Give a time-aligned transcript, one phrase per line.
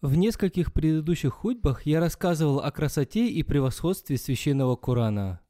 [0.00, 5.40] В нескольких предыдущих худьбах я рассказывал о красоте и превосходстве священного Корана.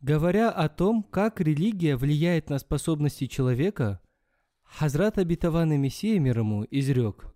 [0.00, 4.00] Говоря о том, как религия влияет на способности человека,
[4.64, 7.30] Хазрат обетованный Мессия мир ему изрек.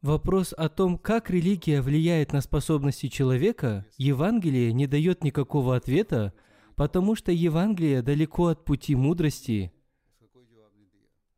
[0.00, 6.32] Вопрос о том, как религия влияет на способности человека, Евангелие не дает никакого ответа,
[6.76, 9.72] потому что Евангелие далеко от пути мудрости.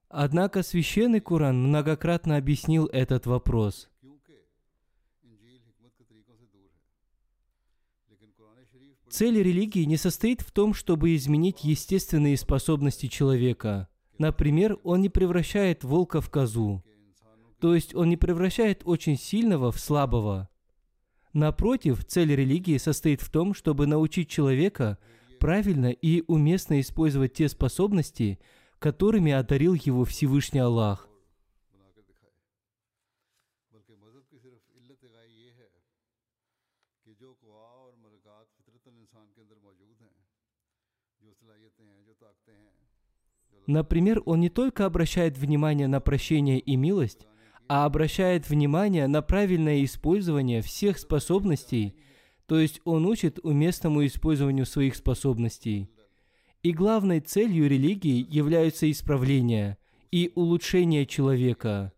[0.08, 3.88] Однако священный Куран многократно объяснил этот вопрос.
[9.08, 13.88] Цель религии не состоит в том, чтобы изменить естественные способности человека–
[14.20, 16.84] Например, он не превращает волка в козу.
[17.58, 20.50] То есть он не превращает очень сильного в слабого.
[21.32, 24.98] Напротив, цель религии состоит в том, чтобы научить человека
[25.38, 28.38] правильно и уместно использовать те способности,
[28.78, 31.08] которыми одарил его Всевышний Аллах.
[43.70, 47.28] Например, он не только обращает внимание на прощение и милость,
[47.68, 51.94] а обращает внимание на правильное использование всех способностей,
[52.46, 55.88] то есть он учит уместному использованию своих способностей.
[56.64, 59.78] И главной целью религии являются исправление
[60.10, 61.92] и улучшение человека.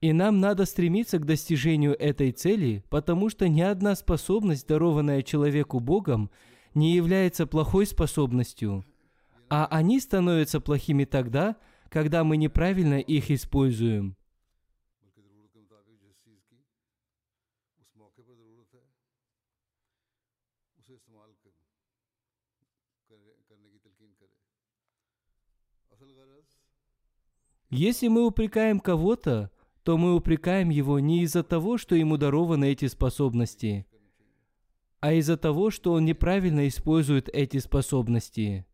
[0.00, 5.80] И нам надо стремиться к достижению этой цели, потому что ни одна способность, дарованная человеку
[5.80, 6.30] Богом,
[6.76, 8.84] не является плохой способностью,
[9.48, 11.56] а они становятся плохими тогда,
[11.88, 14.14] когда мы неправильно их используем.
[27.70, 29.50] Если мы упрекаем кого-то,
[29.82, 33.86] то мы упрекаем его не из-за того, что ему дарованы эти способности–
[35.06, 38.66] а из-за того, что он неправильно использует эти способности.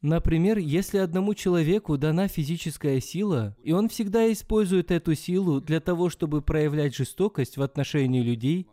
[0.00, 6.08] Например, если одному человеку дана физическая сила, и он всегда использует эту силу для того,
[6.08, 8.68] чтобы проявлять жестокость в отношении людей,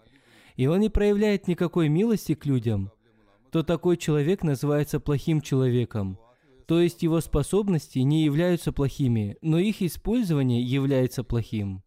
[0.55, 2.91] и он не проявляет никакой милости к людям,
[3.51, 6.19] то такой человек называется плохим человеком.
[6.67, 11.82] То есть его способности не являются плохими, но их использование является плохим.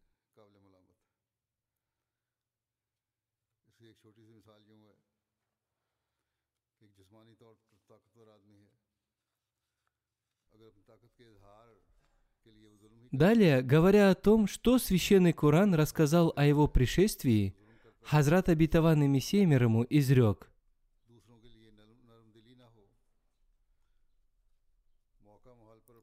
[13.16, 17.56] Далее, говоря о том, что священный Коран рассказал о его пришествии,
[18.02, 20.50] Хазрат Абитаван и Мессия мир ему изрек.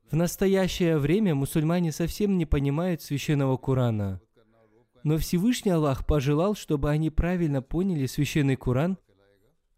[0.10, 4.20] В настоящее время мусульмане совсем не понимают священного Корана.
[5.04, 8.98] Но Всевышний Аллах пожелал, чтобы они правильно поняли священный Коран,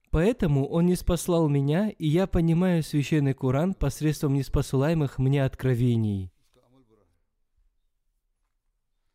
[0.09, 6.31] поэтому Он не спаслал меня, и я понимаю священный Коран посредством неспосылаемых мне откровений.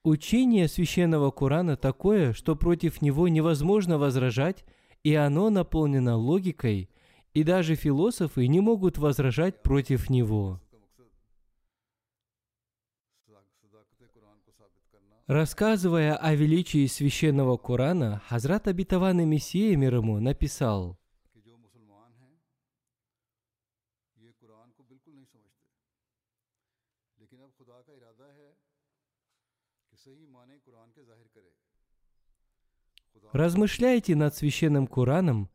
[0.02, 4.64] Учение священного Корана такое, что против него невозможно возражать,
[5.05, 6.88] и оно наполнено логикой,
[7.35, 10.61] и даже философы не могут возражать против него.
[15.26, 21.00] Рассказывая о величии священного Корана, Хазрат Абитаван и Мессия мир написал,
[33.32, 35.48] Размышляйте над священным Кораном,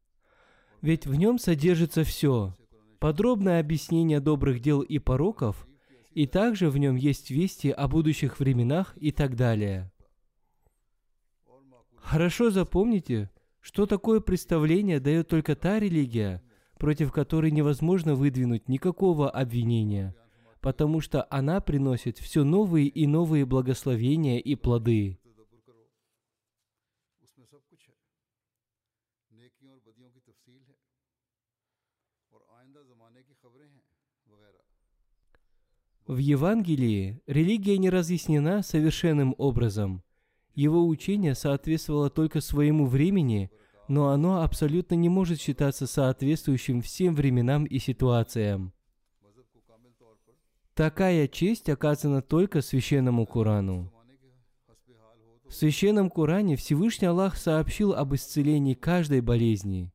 [0.82, 2.54] ведь в нем содержится все.
[3.00, 5.68] Подробное объяснение добрых дел и пороков,
[6.12, 9.92] и также в нем есть вести о будущих временах и так далее.
[11.98, 13.30] Хорошо запомните,
[13.60, 16.42] что такое представление дает только та религия,
[16.78, 20.16] против которой невозможно выдвинуть никакого обвинения,
[20.62, 25.20] потому что она приносит все новые и новые благословения и плоды.
[36.08, 40.04] В Евангелии религия не разъяснена совершенным образом.
[40.54, 43.50] Его учение соответствовало только своему времени,
[43.88, 48.72] но оно абсолютно не может считаться соответствующим всем временам и ситуациям.
[50.76, 53.92] Такая честь оказана только священному Корану.
[55.48, 59.92] В священном Коране Всевышний Аллах сообщил об исцелении каждой болезни.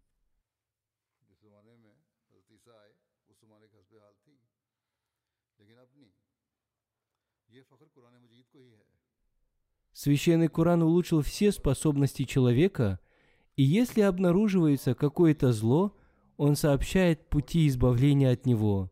[10.02, 13.00] Священный Коран улучшил все способности человека,
[13.56, 15.94] и если обнаруживается какое-то зло,
[16.38, 18.90] он сообщает пути избавления от него.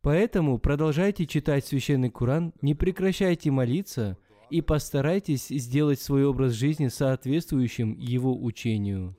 [0.00, 4.18] Поэтому продолжайте читать Священный Коран, не прекращайте молиться
[4.50, 9.16] и постарайтесь сделать свой образ жизни соответствующим его учению.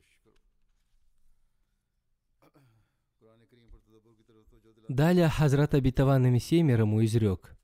[4.89, 7.53] Далее Хазрат Абитаван Мессия изрек–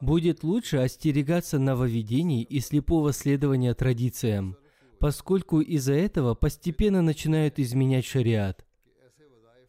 [0.00, 4.56] Будет лучше остерегаться нововведений и слепого следования традициям,
[4.98, 8.64] поскольку из-за этого постепенно начинают изменять шариат.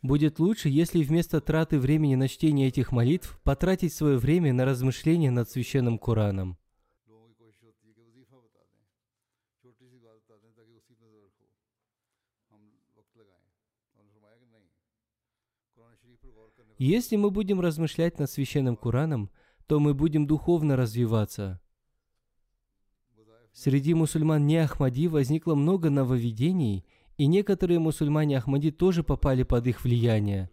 [0.01, 5.31] Будет лучше, если вместо траты времени на чтение этих молитв потратить свое время на размышления
[5.31, 6.57] над священным Кораном.
[16.77, 19.29] Если мы будем размышлять над священным Кораном–
[19.67, 21.59] то мы будем духовно развиваться.
[23.53, 26.85] Среди мусульман не Ахмади возникло много нововведений,
[27.17, 30.49] и некоторые мусульмане Ахмади тоже попали под их влияние.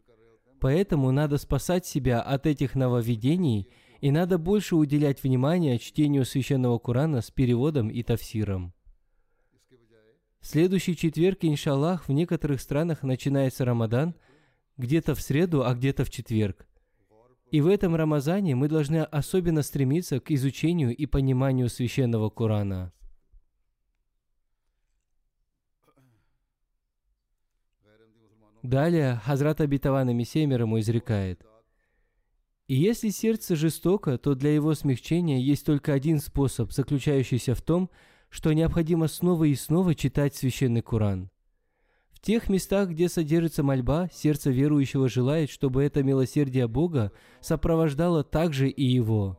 [0.61, 3.69] Поэтому надо спасать себя от этих нововведений,
[4.01, 8.75] и надо больше уделять внимание чтению священного Корана с переводом и тафсиром.
[10.41, 14.15] следующий четверг, иншаллах, в некоторых странах начинается Рамадан,
[14.77, 16.67] где-то в среду, а где-то в четверг.
[17.51, 22.93] И в этом Рамазане мы должны особенно стремиться к изучению и пониманию священного Корана.
[28.63, 31.43] Далее Хазрат Абитаван Мессия ему изрекает.
[32.67, 37.89] И если сердце жестоко, то для его смягчения есть только один способ, заключающийся в том,
[38.29, 41.31] что необходимо снова и снова читать священный Коран–
[42.19, 48.69] в тех местах, где содержится мольба, сердце верующего желает, чтобы это милосердие Бога сопровождало также
[48.69, 49.39] и его.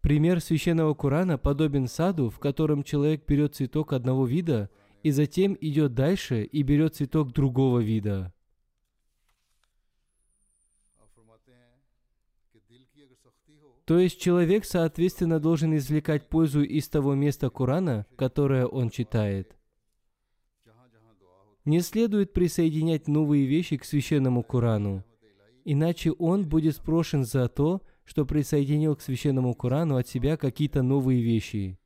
[0.00, 4.70] Пример священного Корана подобен саду, в котором человек берет цветок одного вида
[5.02, 8.32] и затем идет дальше и берет цветок другого вида.
[13.86, 19.56] То есть человек, соответственно, должен извлекать пользу из того места Корана, которое он читает.
[21.64, 25.04] Не следует присоединять новые вещи к священному Корану,
[25.64, 31.22] иначе он будет спрошен за то, что присоединил к священному Корану от себя какие-то новые
[31.22, 31.78] вещи.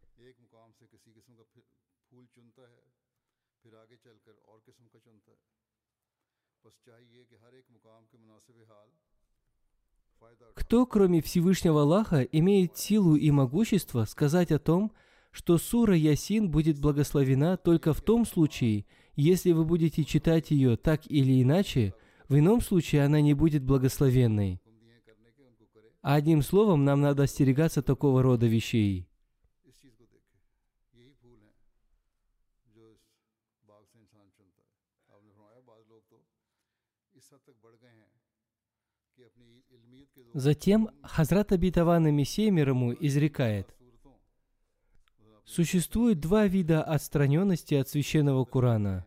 [10.71, 14.93] Кто, кроме Всевышнего Аллаха, имеет силу и могущество сказать о том,
[15.33, 18.87] что сура Ясин будет благословена только в том случае,
[19.17, 21.93] если вы будете читать ее так или иначе,
[22.29, 24.63] в ином случае она не будет благословенной.
[26.03, 29.10] Одним словом, нам надо остерегаться такого рода вещей.
[40.33, 43.75] Затем Хазрат Абитавана Мессия Мирому изрекает,
[45.45, 49.05] Существует два вида отстраненности от священного Курана.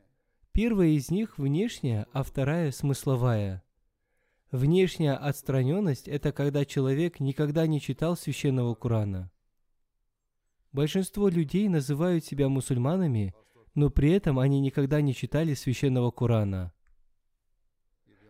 [0.51, 3.63] Первая из них внешняя, а вторая смысловая.
[4.51, 9.31] Внешняя отстраненность– это когда человек никогда не читал священного Курана.
[10.73, 13.33] Большинство людей называют себя мусульманами,
[13.73, 16.73] но при этом они никогда не читали священного Курана–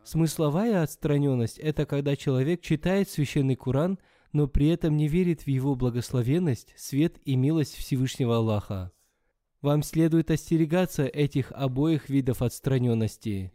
[0.03, 3.99] Смысловая отстраненность– это когда человек читает священный Коран,
[4.33, 8.91] но при этом не верит в его благословенность, свет и милость Всевышнего Аллаха.
[9.61, 13.53] Вам следует остерегаться этих обоих видов отстраненности.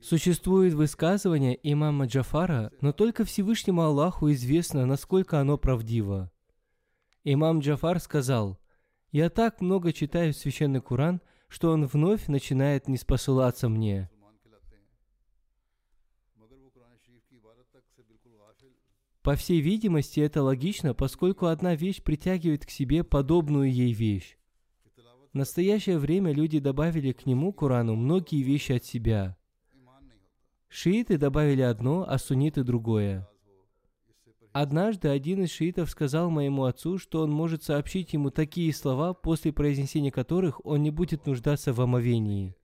[0.00, 6.30] Существует высказывание имама Джафара, но только Всевышнему Аллаху известно, насколько оно правдиво.
[7.24, 8.58] Имам Джафар сказал,
[9.10, 14.08] «Я так много читаю Священный Куран, что он вновь начинает неспосылаться мне».
[19.22, 24.37] По всей видимости, это логично, поскольку одна вещь притягивает к себе подобную ей вещь.
[25.38, 29.36] В настоящее время люди добавили к нему, Корану, многие вещи от себя.
[30.68, 33.28] Шииты добавили одно, а сунниты другое.
[34.52, 39.52] Однажды один из шиитов сказал моему отцу, что он может сообщить ему такие слова, после
[39.52, 42.56] произнесения которых он не будет нуждаться в омовении.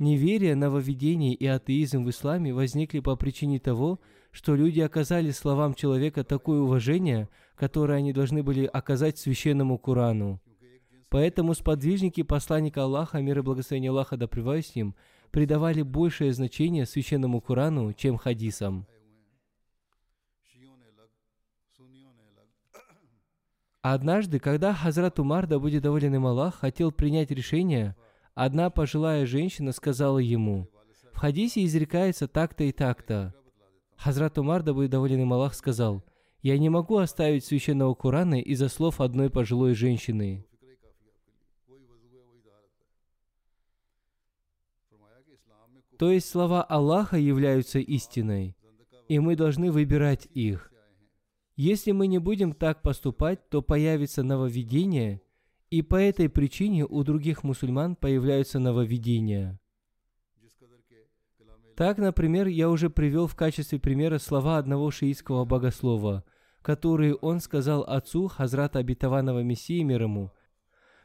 [0.00, 6.24] Неверие, нововведение и атеизм в исламе возникли по причине того, что люди оказали словам человека
[6.24, 10.40] такое уважение, которое они должны были оказать священному Корану.
[11.10, 14.94] Поэтому сподвижники посланника Аллаха, мир и благословение Аллаха да с ним,
[15.32, 18.86] придавали большее значение священному Корану, чем хадисам.
[23.82, 27.94] Однажды, когда Хазрат Умар, да будет доволен им Аллах, хотел принять решение–
[28.42, 30.66] Одна пожилая женщина сказала ему,
[31.12, 33.34] «В хадисе изрекается так-то и так-то».
[33.98, 36.02] Хазрат Умар, да будет доволен им Аллах, сказал,
[36.40, 40.46] «Я не могу оставить священного Корана из-за слов одной пожилой женщины».
[45.98, 48.56] То есть слова Аллаха являются истиной,
[49.06, 50.72] и мы должны выбирать их.
[51.56, 55.20] Если мы не будем так поступать, то появится нововведение–
[55.70, 59.60] и по этой причине у других мусульман появляются нововведения.
[61.76, 66.24] Так, например, я уже привел в качестве примера слова одного шиитского богослова,
[66.60, 70.32] которые он сказал отцу Хазрата Обетованного Мессии мир ему,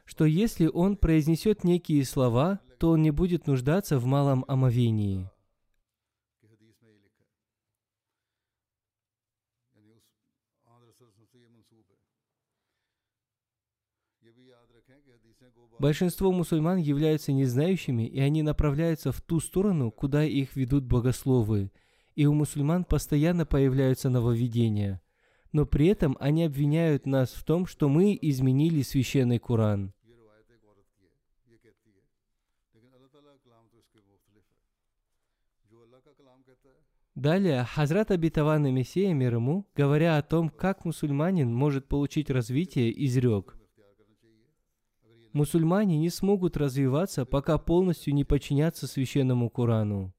[0.04, 5.30] что если он произнесет некие слова, то он не будет нуждаться в малом омовении.
[15.78, 21.70] Большинство мусульман являются незнающими, и они направляются в ту сторону, куда их ведут богословы.
[22.14, 25.02] И у мусульман постоянно появляются нововведения.
[25.52, 29.92] Но при этом они обвиняют нас в том, что мы изменили священный Куран.
[37.14, 42.92] Далее, Хазрат Абитаван и Мессия мир ему, говоря о том, как мусульманин может получить развитие,
[43.06, 43.55] изрек
[45.36, 50.12] мусульмане не смогут развиваться, пока полностью не подчинятся священному Корану.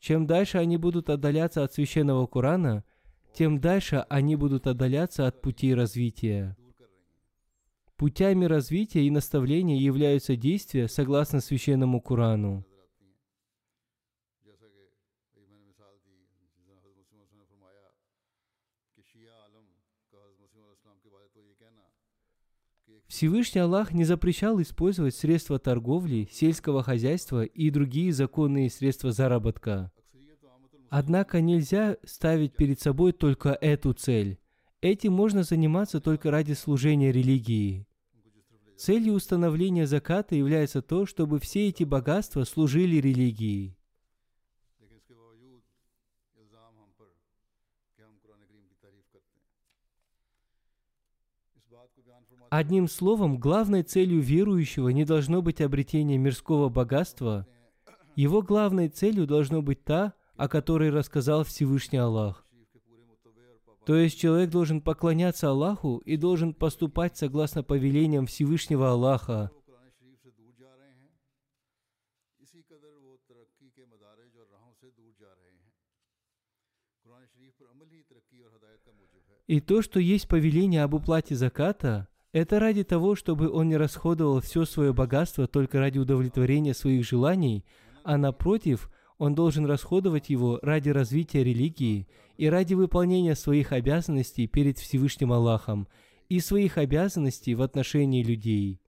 [0.00, 2.84] Чем дальше они будут отдаляться от священного Корана,
[3.34, 6.56] тем дальше они будут отдаляться от путей развития.
[7.96, 12.65] Путями развития и наставления являются действия согласно священному Корану.
[23.16, 29.90] Всевышний Аллах не запрещал использовать средства торговли, сельского хозяйства и другие законные средства заработка.
[30.90, 34.38] Однако нельзя ставить перед собой только эту цель.
[34.82, 37.86] Этим можно заниматься только ради служения религии.
[38.76, 43.78] Целью установления заката является то, чтобы все эти богатства служили религии.
[52.50, 57.46] Одним словом, главной целью верующего не должно быть обретение мирского богатства,
[58.14, 62.46] его главной целью должно быть та, о которой рассказал Всевышний Аллах.
[63.84, 69.50] То есть человек должен поклоняться Аллаху и должен поступать согласно повелениям Всевышнего Аллаха.
[79.46, 84.42] И то, что есть повеление об уплате заката, это ради того, чтобы он не расходовал
[84.42, 87.64] все свое богатство только ради удовлетворения своих желаний,
[88.04, 94.76] а напротив, он должен расходовать его ради развития религии и ради выполнения своих обязанностей перед
[94.76, 95.88] Всевышним Аллахом
[96.28, 98.82] и своих обязанностей в отношении людей.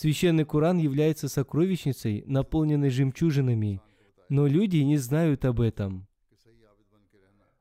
[0.00, 3.82] Священный Куран является сокровищницей, наполненной жемчужинами,
[4.30, 6.08] но люди не знают об этом.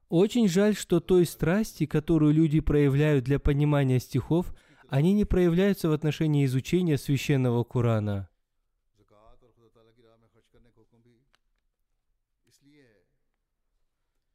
[0.08, 4.56] Очень жаль, что той страсти, которую люди проявляют для понимания стихов,
[4.88, 8.30] они не проявляются в отношении изучения священного Курана.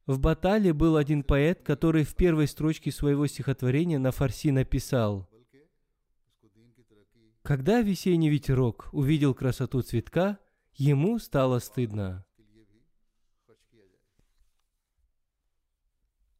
[0.04, 5.26] В Батале был один поэт, который в первой строчке своего стихотворения на фарси написал
[7.44, 10.38] когда весенний ветерок увидел красоту цветка,
[10.72, 12.24] ему стало стыдно.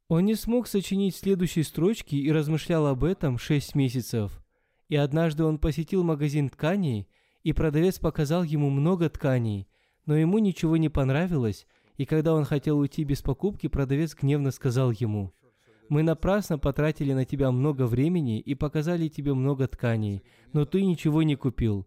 [0.08, 4.42] Он не смог сочинить следующие строчки и размышлял об этом шесть месяцев.
[4.88, 7.06] И однажды он посетил магазин тканей,
[7.42, 9.68] и продавец показал ему много тканей,
[10.06, 11.66] но ему ничего не понравилось,
[11.99, 15.34] и когда он хотел уйти без покупки, продавец гневно сказал ему–
[15.88, 20.22] мы напрасно потратили на тебя много времени и показали тебе много тканей,
[20.52, 21.86] но ты ничего не купил».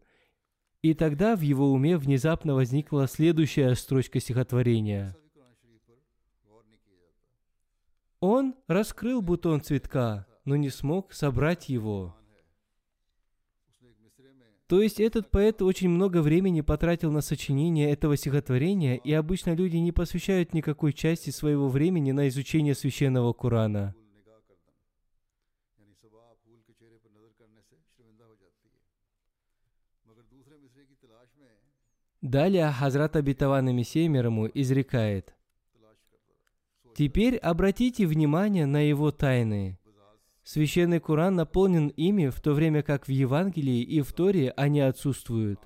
[0.83, 5.17] И тогда в его уме внезапно возникла следующая строчка стихотворения.
[8.19, 12.16] Он раскрыл бутон цветка, но не смог собрать его.
[14.67, 19.77] То есть этот поэт очень много времени потратил на сочинение этого стихотворения, и обычно люди
[19.77, 23.95] не посвящают никакой части своего времени на изучение священного Курана.
[32.21, 35.33] Далее Хазрат Абитаван Мессия мир изрекает.
[36.93, 39.79] Теперь обратите внимание на его тайны.
[40.47, 45.59] Священный Куран наполнен ими, в то время как в Евангелии и в Торе они отсутствуют.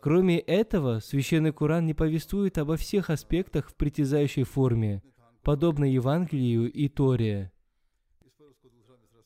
[0.00, 5.02] Кроме этого, Священный Куран не повествует обо всех аспектах в притязающей форме,
[5.42, 7.52] подобно Евангелию и Торе.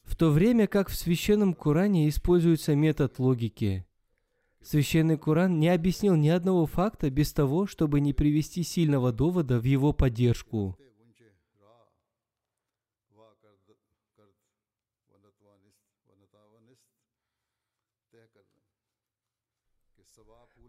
[0.03, 3.85] В то время как в Священном Куране используется метод логики–
[4.62, 9.64] Священный Куран не объяснил ни одного факта без того, чтобы не привести сильного довода в
[9.64, 10.77] его поддержку.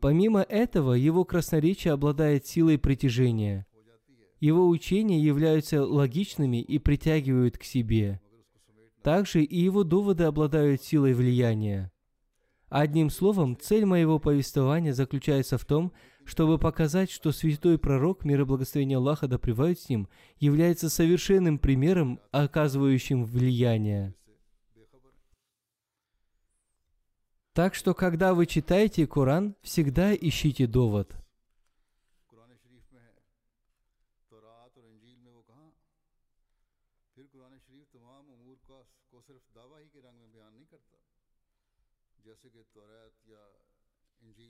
[0.02, 3.65] Помимо этого, его красноречие обладает силой притяжения.
[4.39, 8.21] Его учения являются логичными и притягивают к себе.
[9.04, 11.91] Также и его доводы обладают силой влияния.
[12.69, 15.91] Одним словом, цель моего повествования заключается в том,
[16.23, 22.19] чтобы показать, что святой пророк, мир и благословение Аллаха да с ним, является совершенным примером,
[22.32, 24.13] оказывающим влияние.
[27.53, 31.15] Так что, когда вы читаете Коран, всегда ищите довод–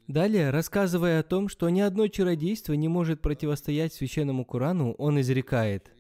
[0.10, 5.92] Далее, рассказывая о том, что ни одно чародейство не может противостоять священному Корану, он изрекает.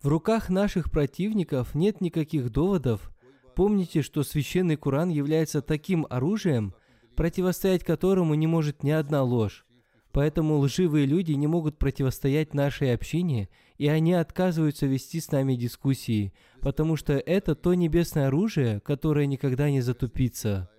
[0.00, 3.10] В руках наших противников нет никаких доводов.
[3.56, 6.74] Помните, что священный Куран является таким оружием,
[7.16, 9.66] противостоять которому не может ни одна ложь.
[10.12, 13.48] Поэтому лживые люди не могут противостоять нашей общине,
[13.78, 19.68] и они отказываются вести с нами дискуссии, потому что это то небесное оружие, которое никогда
[19.70, 20.70] не затупится.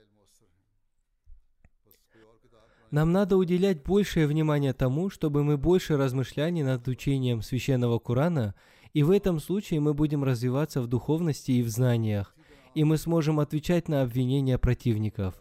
[2.92, 8.56] Нам надо уделять большее внимание тому, чтобы мы больше размышляли над учением священного Корана,
[8.94, 12.36] и в этом случае мы будем развиваться в духовности и в знаниях,
[12.74, 15.36] и мы сможем отвечать на обвинения противников.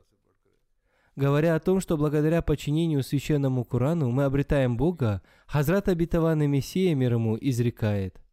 [1.16, 6.94] Говоря о том, что благодаря подчинению священному Корану мы обретаем Бога, Хазрат Абитаван и Мессия
[6.94, 8.20] мир ему изрекает–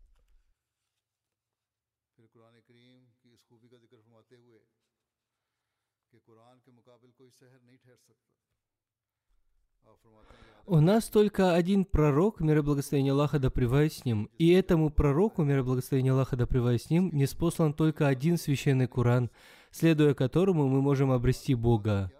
[10.67, 15.43] У нас только один пророк, мир и благословение Аллаха да с ним, и этому пророку,
[15.43, 19.29] мир и благословение Аллаха да с ним, не спослан только один священный Куран,
[19.69, 22.11] следуя которому мы можем обрести Бога.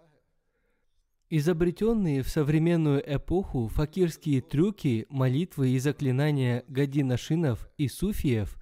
[1.28, 8.56] Изобретенные в современную эпоху факирские трюки, молитвы и заклинания гадинашинов и суфиев,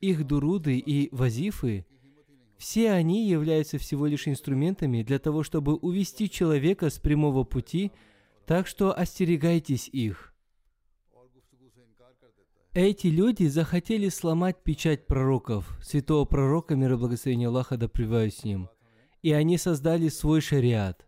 [0.00, 1.86] их дуруды и вазифы,
[2.56, 7.92] все они являются всего лишь инструментами для того, чтобы увести человека с прямого пути,
[8.48, 10.32] так что остерегайтесь их.
[12.72, 17.90] Эти люди захотели сломать печать пророков, святого пророка, мир и благословение Аллаха, да
[18.30, 18.70] с ним.
[19.20, 21.04] И они создали свой шариат.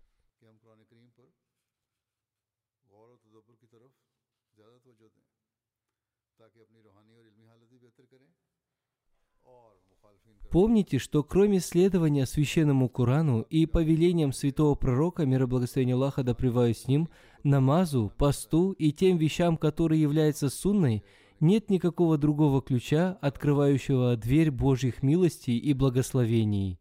[10.50, 16.35] Помните, что кроме следования священному Корану и повелениям святого пророка, мир и благословение Аллаха, да
[16.35, 17.09] с ним,–
[17.44, 21.05] намазу, посту и тем вещам, которые являются сунной,
[21.40, 26.79] нет никакого другого ключа, открывающего дверь Божьих милостей и благословений.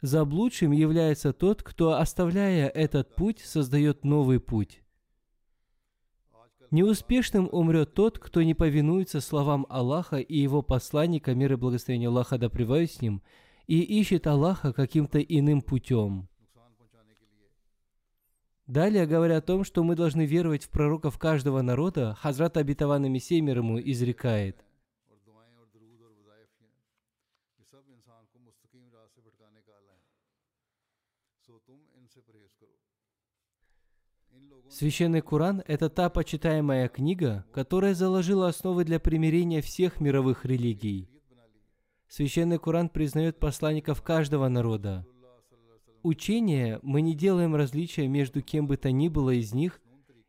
[0.00, 4.82] Заблудшим является тот, кто, оставляя этот путь, создает новый путь.
[6.72, 12.38] Неуспешным умрет тот, кто не повинуется словам Аллаха и его посланника, мир и благословение Аллаха
[12.38, 13.22] да с ним,
[13.66, 16.28] и ищет Аллаха каким-то иным путем.
[18.72, 23.38] Далее, говоря о том, что мы должны веровать в пророков каждого народа, Хазрат Абитаван Мессия
[23.42, 24.64] изрекает.
[34.70, 41.10] Священный Куран– это та почитаемая книга, которая заложила основы для примирения всех мировых религий.
[42.08, 45.06] Священный Куран признает посланников каждого народа–
[46.02, 49.80] учения мы не делаем различия между кем бы то ни было из них,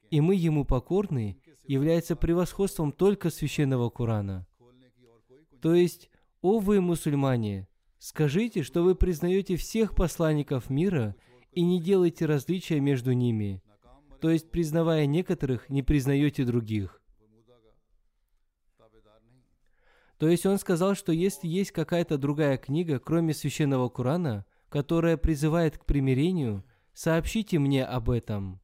[0.09, 4.45] и мы ему покорны, является превосходством только священного Корана.
[5.61, 6.09] То есть,
[6.41, 7.67] о вы, мусульмане,
[7.99, 11.15] скажите, что вы признаете всех посланников мира
[11.51, 13.61] и не делаете различия между ними,
[14.19, 17.01] то есть, признавая некоторых, не признаете других.
[20.17, 25.77] То есть он сказал, что если есть какая-то другая книга, кроме священного Корана, которое призывает
[25.77, 26.63] к примирению,
[26.95, 28.59] сообщите мне об этом.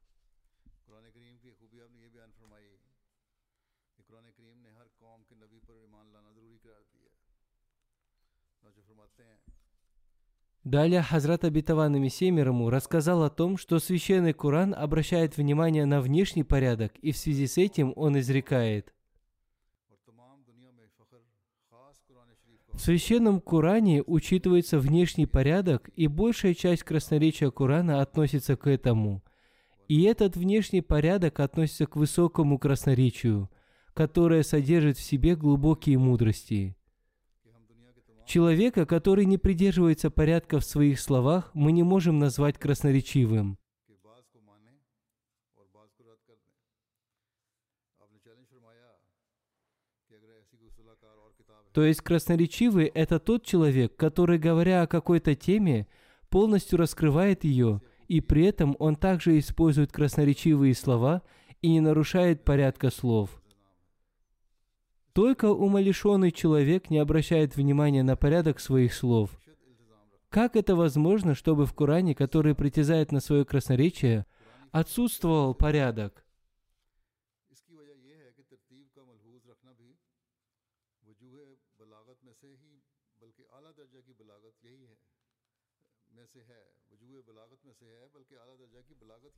[10.64, 16.92] Далее Хазрат Абитаван Семерому рассказал о том, что Священный Куран обращает внимание на внешний порядок,
[17.02, 18.92] и в связи с этим он изрекает–
[22.80, 29.22] В Священном Коране учитывается внешний порядок, и большая часть красноречия Корана относится к этому.
[29.86, 33.50] И этот внешний порядок относится к высокому красноречию,
[33.92, 36.74] которое содержит в себе глубокие мудрости.
[38.24, 43.58] Человека, который не придерживается порядка в своих словах, мы не можем назвать красноречивым.
[51.72, 55.86] То есть красноречивый– это тот человек, который, говоря о какой-то теме,
[56.28, 61.22] полностью раскрывает ее, и при этом он также использует красноречивые слова
[61.62, 63.40] и не нарушает порядка слов.
[65.12, 69.30] Только умалишенный человек не обращает внимания на порядок своих слов.
[70.28, 74.26] Как это возможно, чтобы в Коране, который притязает на свое красноречие,
[74.70, 76.24] отсутствовал порядок?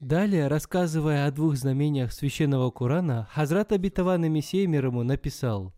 [0.02, 5.72] Далее, рассказывая о двух знамениях священного Курана, Хазрат Абитаван Мессия Мирому написал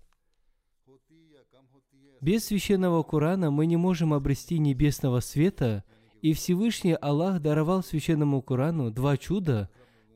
[2.23, 5.85] «Без священного Курана мы не можем обрести небесного света,
[6.23, 9.69] и Всевышний Аллах даровал священному Курану два чуда,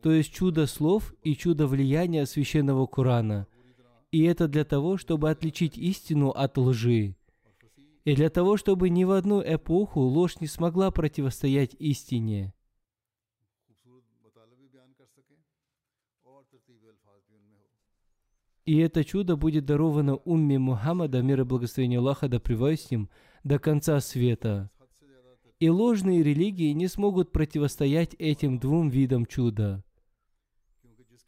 [0.03, 3.47] то есть чудо слов и чудо влияния священного Курана.
[4.11, 7.14] И это для того, чтобы отличить истину от лжи.
[8.07, 12.55] И для того, чтобы ни в одну эпоху ложь не смогла противостоять истине.
[18.68, 23.09] И это чудо будет даровано умме Мухаммада, мир и благословение Аллаха, да с ним,
[23.42, 24.70] до конца света.
[25.59, 29.83] И ложные религии не смогут противостоять этим двум видам чуда.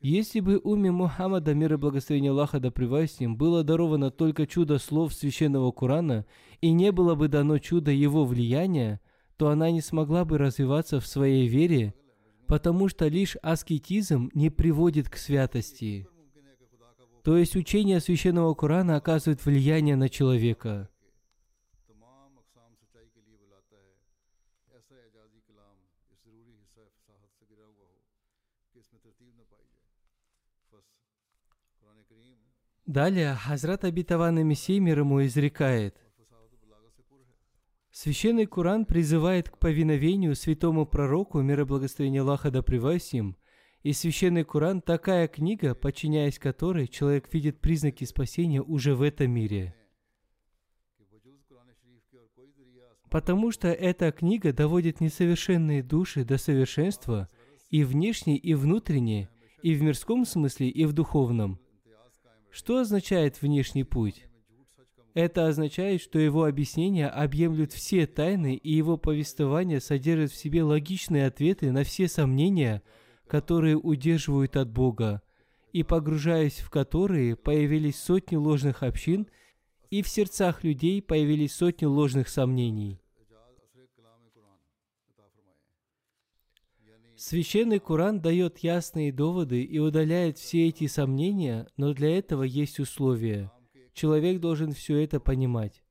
[0.03, 4.76] Если бы уме Мухаммада, мир и благословение Аллаха, да с ним, было даровано только чудо
[4.79, 6.26] слов Священного Корана,
[6.61, 9.00] и не было бы дано чудо его влияния,
[9.38, 11.94] то она не смогла бы развиваться в своей вере,
[12.46, 16.07] потому что лишь аскетизм не приводит к святости.
[17.23, 20.89] То есть учение священного Корана оказывает влияние на человека.
[32.87, 35.97] Далее Хазрат Абитаван Мессия мир ему изрекает.
[37.93, 42.63] Священный Куран призывает к повиновению святому пророку, мир и Аллаха да
[43.13, 43.37] им,
[43.83, 49.75] и священный Куран– такая книга, подчиняясь которой человек видит признаки спасения уже в этом мире.
[53.09, 57.29] Потому что эта книга доводит несовершенные души до совершенства
[57.71, 59.31] и внешне, и внутренне,
[59.62, 61.59] и в мирском смысле, и в духовном.
[62.51, 64.27] Что означает внешний путь?
[65.14, 71.27] Это означает, что его объяснения объемлют все тайны, и его повествование содержит в себе логичные
[71.27, 72.83] ответы на все сомнения–
[73.31, 75.23] которые удерживают от Бога,
[75.73, 79.29] и погружаясь в которые появились сотни ложных общин,
[79.88, 83.01] и в сердцах людей появились сотни ложных сомнений.
[87.14, 93.53] Священный Куран дает ясные доводы и удаляет все эти сомнения, но для этого есть условия.
[93.93, 95.85] Человек должен все это понимать.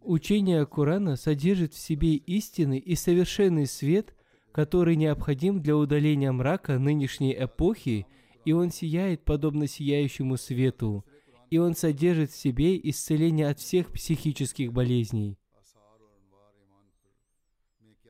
[0.00, 4.14] Учение Корана содержит в себе истины и совершенный свет,
[4.54, 8.06] который необходим для удаления мрака нынешней эпохи,
[8.44, 11.04] и он сияет подобно сияющему свету,
[11.50, 15.36] и он содержит в себе исцеление от всех психических болезней.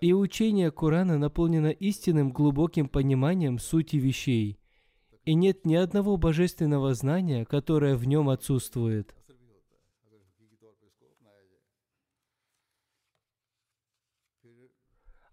[0.02, 4.59] И учение Корана наполнено истинным глубоким пониманием сути вещей,
[5.24, 9.14] и нет ни одного божественного знания, которое в нем отсутствует.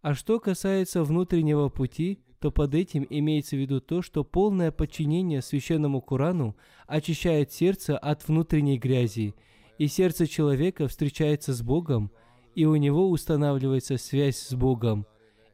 [0.02, 5.44] А что касается внутреннего пути, то под этим имеется в виду то, что полное подчинение
[5.44, 6.56] священному Корану
[6.88, 9.36] очищает сердце от внутренней грязи,
[9.78, 12.12] и сердце человека встречается с Богом,
[12.56, 15.06] и у него устанавливается связь с Богом,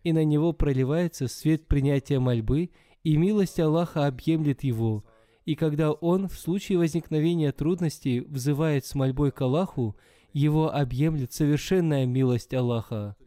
[0.06, 2.70] и на него проливается свет принятия мольбы,
[3.04, 5.04] и милость Аллаха объемлет его.
[5.44, 9.98] И когда он в случае возникновения трудностей взывает с мольбой к Аллаху,
[10.32, 13.18] его объемлет совершенная милость Аллаха.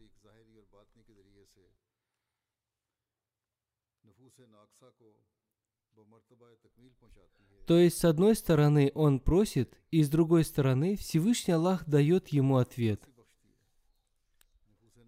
[7.70, 12.56] То есть, с одной стороны, он просит, и с другой стороны, Всевышний Аллах дает ему
[12.56, 13.00] ответ.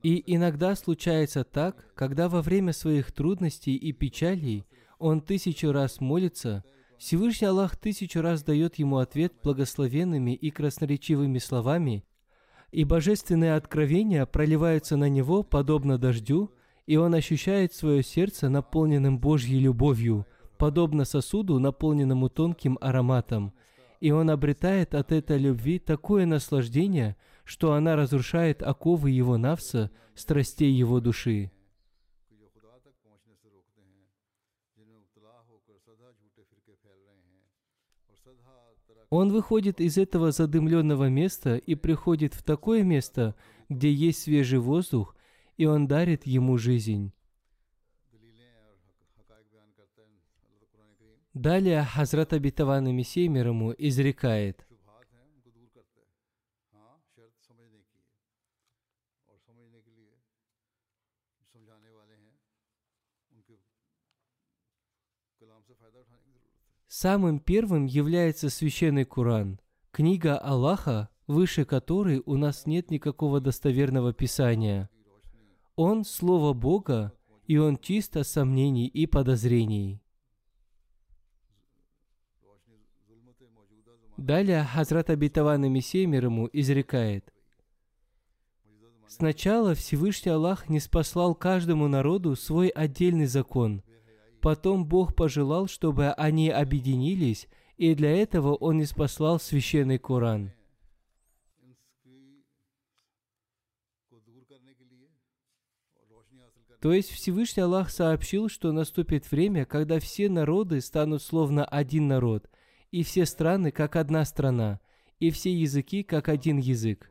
[0.05, 4.64] И иногда случается так, когда во время своих трудностей и печалей
[5.01, 6.62] он тысячу раз молится,
[6.98, 12.05] Всевышний Аллах тысячу раз дает ему ответ благословенными и красноречивыми словами,
[12.70, 16.53] и божественные откровения проливаются на него подобно дождю,
[16.87, 20.29] и он ощущает свое сердце наполненным Божьей любовью,
[20.62, 23.53] подобно сосуду, наполненному тонким ароматом,
[23.98, 30.70] и он обретает от этой любви такое наслаждение, что она разрушает оковы его навса, страстей
[30.70, 31.51] его души.
[39.11, 43.35] Он выходит из этого задымленного места и приходит в такое место,
[43.68, 45.16] где есть свежий воздух,
[45.57, 47.12] и он дарит ему жизнь.
[51.34, 54.66] Далее Хазрат Абитаван Мессия мир ему изрекает.
[66.86, 69.58] Самым первым является Священный Куран,
[69.90, 74.90] книга Аллаха, выше которой у нас нет никакого достоверного писания.
[75.74, 77.14] Он– Слово Бога,
[77.46, 80.01] и он чисто сомнений и подозрений.
[84.22, 87.35] Далее Хазрат Абитаван Мессия мир ему изрекает.
[89.08, 93.82] Сначала Всевышний Аллах не спаслал каждому народу свой отдельный закон.
[94.40, 100.52] Потом Бог пожелал, чтобы они объединились, и для этого Он не спаслал священный Коран.
[106.80, 112.48] То есть Всевышний Аллах сообщил, что наступит время, когда все народы станут словно один народ,
[112.92, 114.78] и все страны как одна страна,
[115.18, 117.11] и все языки как один язык.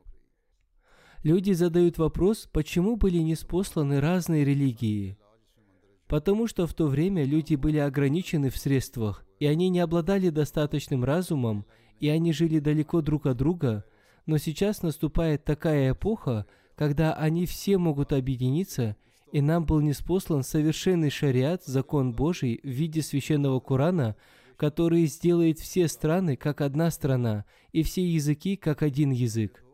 [1.23, 5.17] Люди задают вопрос, почему были неспосланы разные религии.
[6.07, 11.03] Потому что в то время люди были ограничены в средствах, и они не обладали достаточным
[11.03, 11.65] разумом,
[11.99, 13.85] и они жили далеко друг от друга,
[14.25, 18.95] но сейчас наступает такая эпоха, когда они все могут объединиться,
[19.31, 24.15] и нам был неспослан совершенный шариат, закон Божий в виде священного Корана,
[24.61, 29.65] который сделает все страны как одна страна, и все языки как один язык.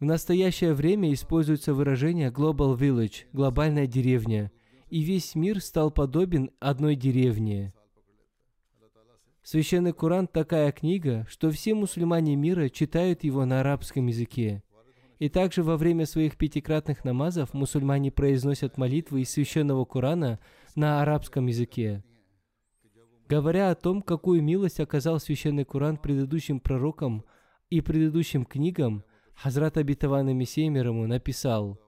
[0.00, 4.50] В настоящее время используется выражение «global village»– «глобальная деревня»,
[4.88, 7.74] и весь мир стал подобен одной деревне.
[9.42, 14.62] Священный Коран– такая книга, что все мусульмане мира читают его на арабском языке.
[15.18, 20.38] И также во время своих пятикратных намазов мусульмане произносят молитвы из священного Корана
[20.74, 22.02] на арабском языке.
[23.28, 27.24] Говоря о том, какую милость оказал священный Коран предыдущим пророкам
[27.70, 31.78] и предыдущим книгам– Хазрат Абитаван Мессия написал,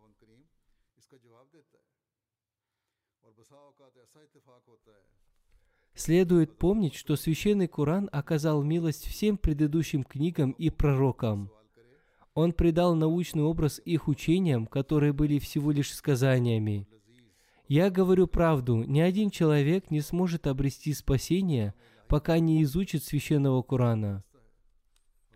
[5.94, 11.50] Следует помнить, что Священный Коран оказал милость всем предыдущим книгам и пророкам.
[12.34, 16.86] Он придал научный образ их учениям, которые были всего лишь сказаниями.
[17.68, 21.74] Я говорю правду, ни один человек не сможет обрести спасение,
[22.08, 24.24] пока не изучит Священного Корана.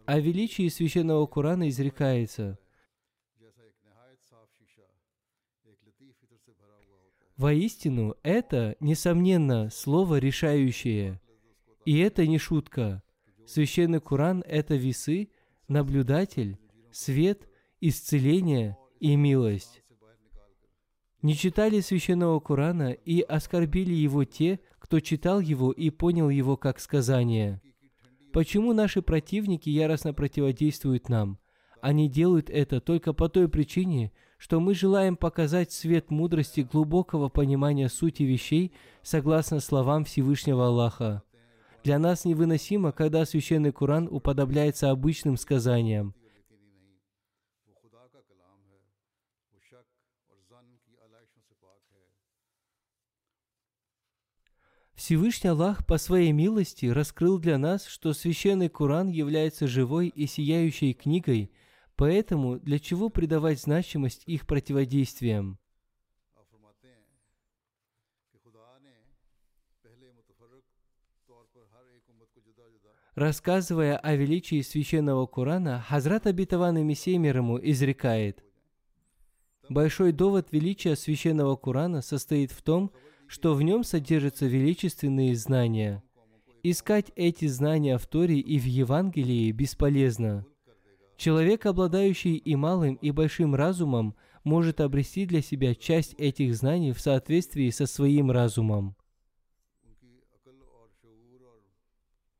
[0.07, 2.59] О величии священного Корана изрекается.
[7.37, 11.21] Воистину, это, несомненно, слово решающее.
[11.85, 13.03] И это не шутка.
[13.47, 15.31] Священный Коран– это весы,
[15.69, 16.59] наблюдатель,
[16.93, 17.49] свет,
[17.81, 19.80] исцеление и милость.
[21.23, 26.81] Не читали священного Корана и оскорбили его те, кто читал его и понял его как
[26.81, 27.61] сказание–
[28.33, 31.39] Почему наши противники яростно противодействуют нам?
[31.81, 37.89] Они делают это только по той причине, что мы желаем показать свет мудрости глубокого понимания
[37.89, 41.23] сути вещей согласно словам Всевышнего Аллаха.
[41.83, 46.15] Для нас невыносимо, когда священный Коран уподобляется обычным сказаниям.
[55.01, 60.93] Всевышний Аллах по своей милости раскрыл для нас, что священный Коран является живой и сияющей
[60.93, 61.51] книгой,
[61.97, 65.59] поэтому для чего придавать значимость их противодействиям?
[73.15, 78.45] Рассказывая о величии священного Корана, Хазрат Абитаван и Мессия ему изрекает,
[79.71, 83.10] Большой довод величия священного Корана состоит в том, что
[83.55, 86.03] в нем содержатся величественные знания.
[86.64, 90.45] Искать эти знания в Торе и в Евангелии бесполезно.
[91.16, 97.01] Человек, обладающий и малым, и большим разумом, может обрести для себя часть этих знаний в
[97.01, 98.97] соответствии со своим разумом.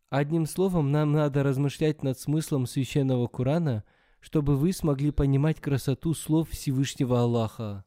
[0.09, 3.85] Одним словом, нам надо размышлять над смыслом священного Корана,
[4.19, 7.85] чтобы вы смогли понимать красоту слов Всевышнего Аллаха.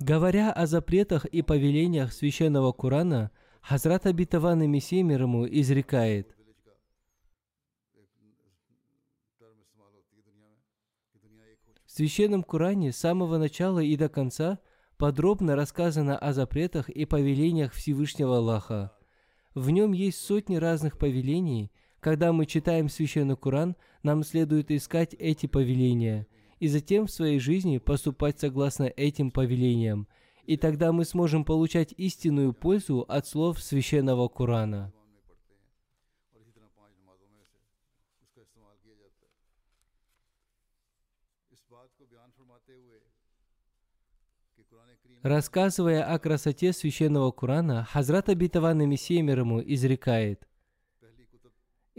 [0.00, 6.34] Говоря о запретах и повелениях священного Корана, Хазрат Абитаван и Мессия мир ему изрекает,
[11.84, 14.60] В священном Коране с самого начала и до конца
[14.98, 18.92] подробно рассказано о запретах и повелениях Всевышнего Аллаха.
[19.54, 21.72] В нем есть сотни разных повелений.
[21.98, 26.28] Когда мы читаем священный Коран, нам следует искать эти повеления–
[26.60, 30.08] и затем в своей жизни поступать согласно этим повелениям.
[30.44, 34.92] И тогда мы сможем получать истинную пользу от слов священного Корана.
[45.22, 50.47] Рассказывая о красоте священного Корана, Хазрат Абитаван Мессия мир ему изрекает,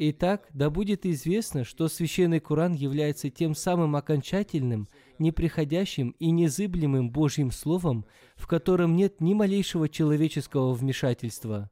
[0.02, 4.88] Итак, да будет известно, что Священный Коран является тем самым окончательным,
[5.18, 8.06] неприходящим и незыблемым Божьим Словом,
[8.38, 11.70] в котором нет ни малейшего человеческого вмешательства.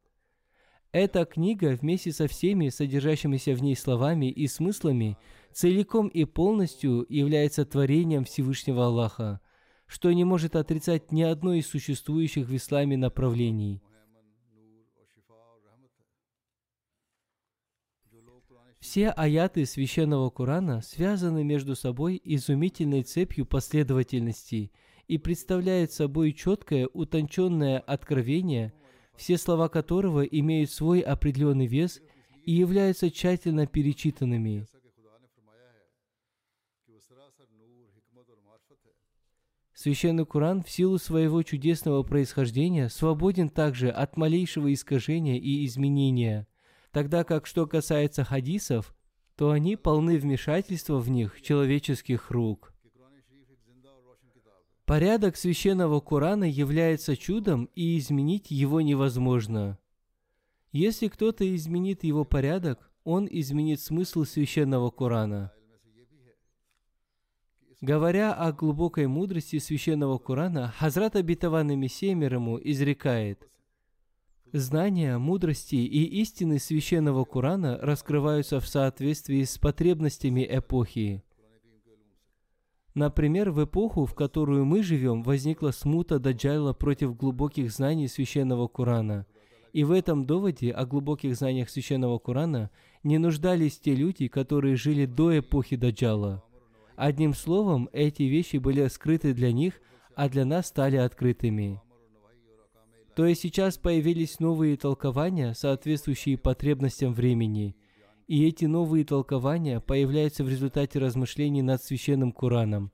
[0.91, 5.17] Эта книга вместе со всеми содержащимися в ней словами и смыслами
[5.53, 9.39] целиком и полностью является творением Всевышнего Аллаха,
[9.86, 13.82] что не может отрицать ни одно из существующих в исламе направлений–
[18.80, 24.71] Все аяты священного Корана связаны между собой изумительной цепью последовательностей
[25.07, 28.73] и представляют собой четкое, утонченное откровение,
[29.15, 32.01] все слова которого имеют свой определенный вес
[32.45, 34.67] и являются тщательно перечитанными.
[39.73, 46.47] Священный Куран в силу своего чудесного происхождения свободен также от малейшего искажения и изменения–
[46.97, 48.95] Тогда как что касается хадисов,
[49.35, 52.73] то они полны вмешательства в них человеческих рук.
[54.83, 59.77] Порядок священного Корана является чудом, и изменить его невозможно.
[60.71, 65.51] Если кто-то изменит его порядок, он изменит смысл священного Корана.
[67.79, 73.47] Говоря о глубокой мудрости священного Корана, Хазрат Абитаван Мессия мир ему изрекает–
[74.59, 81.23] Знания, мудрости и истины священного Корана раскрываются в соответствии с потребностями эпохи.
[82.93, 89.27] Например, в эпоху, в которую мы живем, возникла смута Даджайла против глубоких знаний священного Корана.
[89.73, 92.71] И в этом доводе о глубоких знаниях священного Корана
[93.03, 96.43] не нуждались те люди, которые жили до эпохи Даджала.
[96.95, 99.79] Одним словом, эти вещи были скрыты для них,
[100.15, 101.79] а для нас стали открытыми.
[103.18, 107.76] То есть сейчас появились новые толкования, соответствующие потребностям времени.
[108.28, 112.91] И эти новые толкования появляются в результате размышлений над священным Кораном.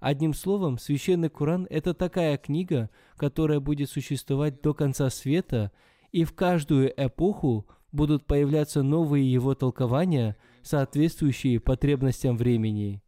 [0.00, 2.88] Одним словом, священный Коран– это такая книга,
[3.18, 5.70] которая будет существовать до конца света,
[6.12, 13.02] и в каждую эпоху будут появляться новые его толкования, соответствующие потребностям времени.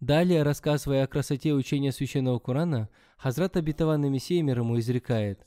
[0.00, 5.46] Далее, рассказывая о красоте учения Священного Корана, Хазрат Абитаван Мессия мир ему изрекает,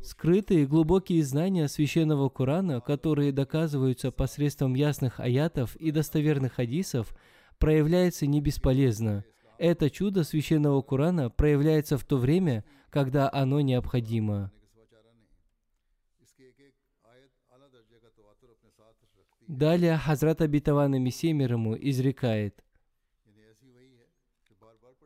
[0.00, 7.12] Скрытые глубокие знания Священного Корана, которые доказываются посредством ясных аятов и достоверных хадисов,
[7.58, 9.24] проявляется не бесполезно.
[9.58, 14.52] Это чудо Священного Корана проявляется в то время, когда оно необходимо.
[19.48, 22.64] Далее Хазрат Абитаван Мессия мир ему изрекает.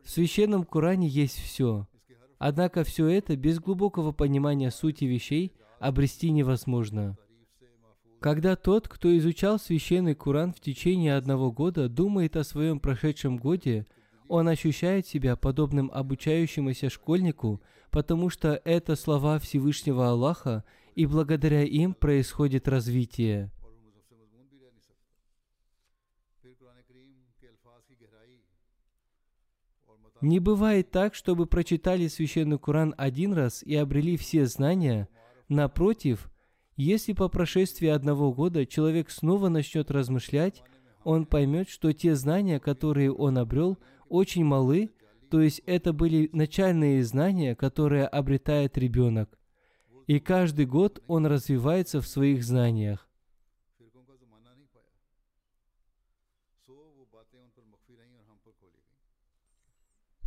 [0.03, 1.87] В Священном Коране есть все.
[2.39, 7.17] Однако все это без глубокого понимания сути вещей обрести невозможно.
[8.19, 13.85] Когда тот, кто изучал священный Куран в течение одного года, думает о своем прошедшем годе,
[14.27, 17.61] он ощущает себя подобным обучающемуся школьнику,
[17.91, 20.63] потому что это слова Всевышнего Аллаха,
[20.95, 23.51] и благодаря им происходит развитие.
[30.21, 35.07] Не бывает так, чтобы прочитали священный Куран один раз и обрели все знания.
[35.49, 36.31] Напротив,
[36.77, 40.63] если по прошествии одного года человек снова начнет размышлять,
[41.03, 44.91] он поймет, что те знания, которые он обрел, очень малы,
[45.31, 49.39] то есть это были начальные знания, которые обретает ребенок.
[50.05, 53.07] И каждый год он развивается в своих знаниях.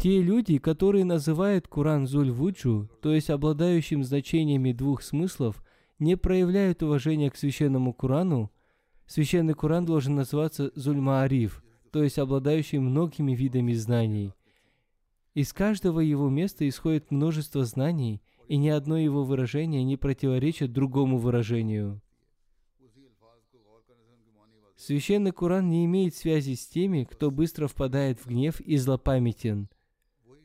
[0.04, 5.64] Те люди, которые называют Куран Зуль-Вуджу, то есть обладающим значениями двух смыслов,
[5.98, 8.52] не проявляют уважения к священному Курану,
[9.06, 14.34] священный Куран должен называться Зульмаариф, то есть обладающий многими видами знаний.
[15.32, 21.16] Из каждого его места исходит множество знаний, и ни одно его выражение не противоречит другому
[21.16, 22.02] выражению.
[24.76, 29.70] Священный Куран не имеет связи с теми, кто быстро впадает в гнев и злопамятен.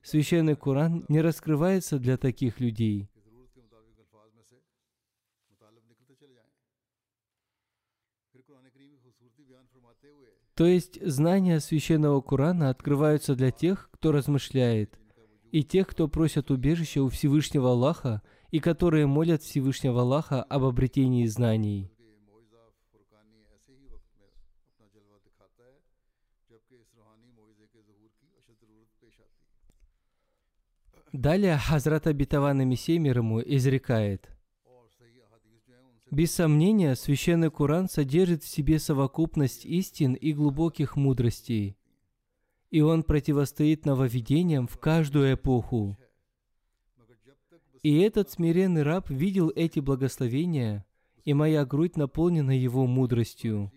[0.03, 3.09] Священный Коран не раскрывается для таких людей.
[10.59, 14.99] То есть знания священного Корана открываются для тех, кто размышляет,
[15.53, 18.21] и тех, кто просят убежища у Всевышнего Аллаха,
[18.51, 21.89] и которые молят Всевышнего Аллаха об обретении знаний.
[31.11, 34.29] Далее Хазрат обетованный Мессия ему изрекает.
[36.11, 41.77] Без сомнения, Священный Куран содержит в себе совокупность истин и глубоких мудростей,
[42.71, 45.97] и он противостоит нововведениям в каждую эпоху.
[47.83, 50.85] И этот смиренный раб видел эти благословения,
[51.25, 53.71] и моя грудь наполнена его мудростью.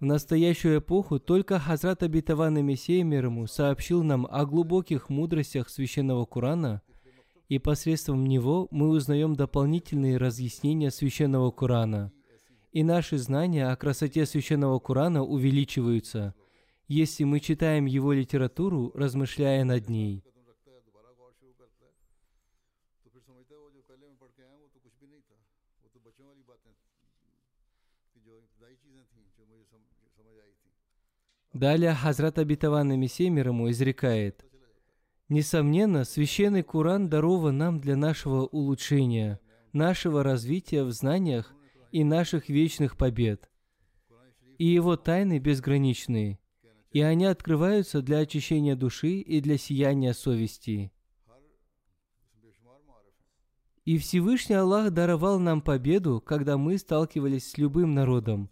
[0.00, 6.24] В настоящую эпоху только Хазрат Обетованный Мессия мир ему сообщил нам о глубоких мудростях Священного
[6.24, 6.82] Корана,
[7.48, 12.12] и посредством него мы узнаем дополнительные разъяснения Священного Корана,
[12.70, 16.32] и наши знания о красоте Священного Корана увеличиваются,
[16.86, 20.22] если мы читаем его литературу, размышляя над ней.
[31.52, 34.44] Далее Хазрат Абитаван Мессия ему изрекает,
[35.28, 39.40] «Несомненно, священный Куран дарован нам для нашего улучшения,
[39.72, 41.52] нашего развития в знаниях
[41.90, 43.50] и наших вечных побед.
[44.58, 46.38] И его тайны безграничны,
[46.92, 50.92] и они открываются для очищения души и для сияния совести.
[53.88, 58.50] И Всевышний Аллах даровал нам победу, когда мы сталкивались с любым народом,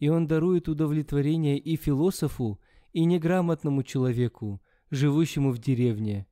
[0.00, 2.58] и Он дарует удовлетворение и философу,
[2.92, 4.60] и неграмотному человеку,
[4.90, 6.26] живущему в деревне.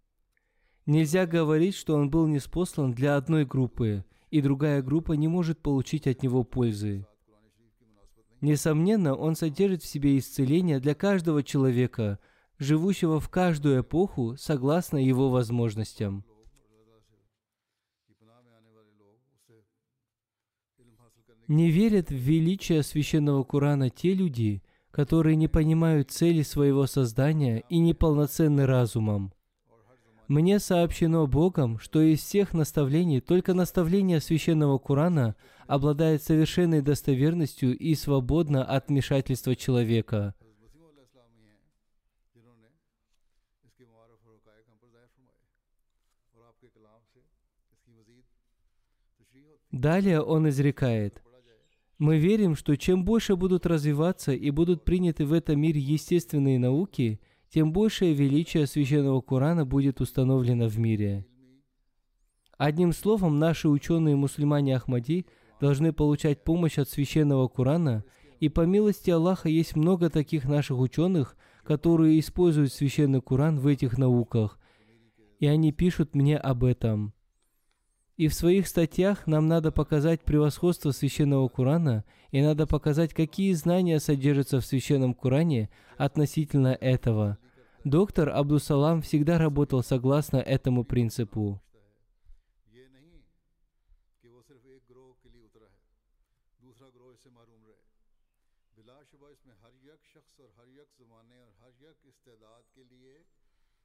[0.85, 6.09] Нельзя говорить, что он был неспослан для одной группы, и другая группа не может получить
[6.09, 7.07] от него пользы.
[8.41, 12.19] Несомненно, он содержит в себе исцеление для каждого человека,
[12.59, 16.25] живущего в каждую эпоху согласно его возможностям.
[21.51, 27.81] Не верят в величие священного Корана те люди, которые не понимают цели своего создания и
[27.81, 29.33] неполноценны разумом.
[30.29, 35.35] Мне сообщено Богом, что из всех наставлений только наставление священного Корана
[35.67, 40.37] обладает совершенной достоверностью и свободно от вмешательства человека.
[49.73, 51.25] Далее он изрекает–
[52.01, 57.21] мы верим, что чем больше будут развиваться и будут приняты в этом мире естественные науки,
[57.51, 61.27] тем большее величие священного Корана будет установлено в мире.
[62.57, 65.27] Одним словом, наши ученые-мусульмане Ахмади
[65.61, 68.03] должны получать помощь от священного Корана,
[68.39, 73.99] и по милости Аллаха есть много таких наших ученых, которые используют священный Коран в этих
[73.99, 74.59] науках,
[75.39, 77.13] и они пишут мне об этом.
[78.21, 83.99] И в своих статьях нам надо показать превосходство священного Корана, и надо показать, какие знания
[83.99, 87.39] содержатся в священном Коране относительно этого.
[87.85, 91.63] Доктор Абдусалам всегда работал согласно этому принципу.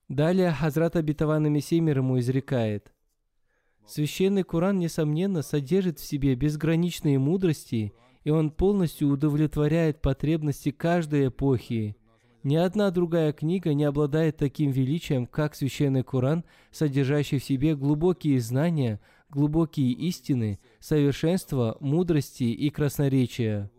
[0.10, 2.95] Далее Хазрат Абитаван Мессия ему изрекает,
[3.88, 11.96] Священный Куран, несомненно, содержит в себе безграничные мудрости, и он полностью удовлетворяет потребности каждой эпохи.
[12.44, 18.40] Ни одна другая книга не обладает таким величием, как Священный Куран, содержащий в себе глубокие
[18.40, 23.72] знания, глубокие истины, совершенство, мудрости и красноречия.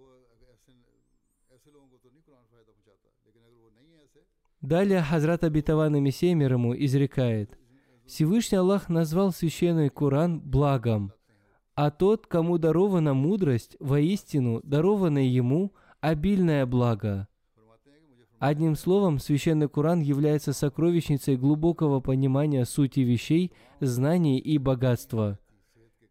[4.61, 7.59] Далее Хазрат Абитаван Мессия ему изрекает–
[8.07, 11.13] Всевышний Аллах назвал священный Коран благом,
[11.75, 17.27] а тот, кому дарована мудрость, воистину дарована ему обильное благо.
[18.39, 25.41] Одним словом, священный Коран является сокровищницей глубокого понимания сути вещей, знаний и богатства.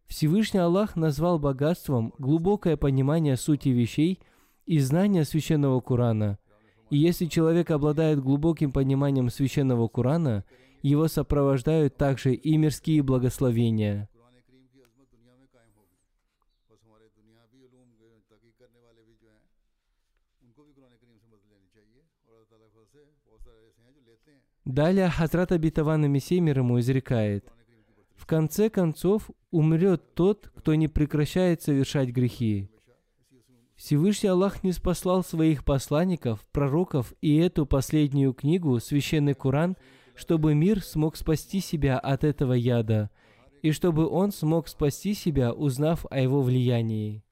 [0.05, 4.19] Всевышний Аллах назвал богатством глубокое понимание сути вещей
[4.65, 6.39] и знания священного Корана.
[6.89, 10.43] И если человек обладает глубоким пониманием священного Корана–
[10.87, 14.07] его сопровождают также и мирские благословения.
[24.63, 27.51] Далее Хазрат Абитаван Мессия мир ему изрекает,
[28.15, 32.69] «В конце концов умрет тот, кто не прекращает совершать грехи.
[33.75, 39.77] Всевышний Аллах не спаслал своих посланников, пророков и эту последнюю книгу, Священный Куран,
[40.15, 43.11] чтобы мир смог спасти себя от этого яда,
[43.61, 47.23] и чтобы он смог спасти себя, узнав о его влиянии.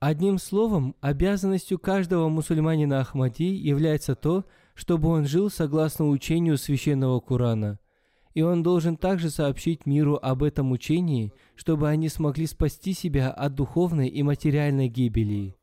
[0.00, 4.44] Одним словом, обязанностью каждого мусульманина Ахмади является то,
[4.74, 7.78] чтобы он жил согласно учению священного Корана–
[8.34, 13.54] и он должен также сообщить миру об этом учении, чтобы они смогли спасти себя от
[13.54, 15.54] духовной и материальной гибели.